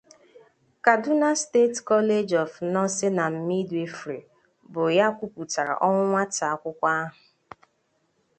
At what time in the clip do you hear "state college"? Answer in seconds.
1.45-2.33